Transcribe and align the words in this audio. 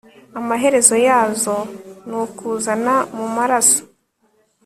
amaherezo 0.39 0.95
yazo 1.07 1.57
ni 2.07 2.15
ukuzana 2.23 2.95
mu 3.17 3.25
maraso 3.37 3.81